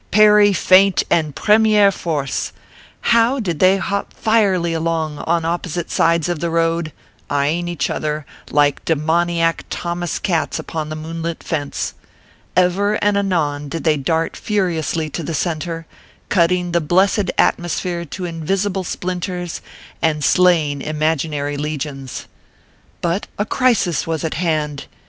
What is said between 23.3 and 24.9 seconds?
a crisis was at hand